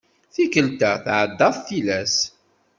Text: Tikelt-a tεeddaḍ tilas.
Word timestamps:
Tikelt-a 0.33 0.91
tεeddaḍ 1.05 1.55
tilas. 1.67 2.15